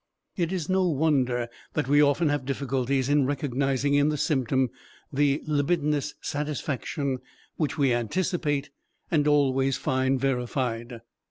[0.35, 4.71] It is no wonder that we often have difficulties in recognizing in the symptom
[5.13, 7.19] the libidinous satisfaction
[7.57, 8.71] which we anticipate
[9.11, 11.01] and always find verified.